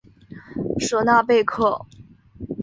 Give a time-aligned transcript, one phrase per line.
[0.79, 1.85] 舍纳贝克。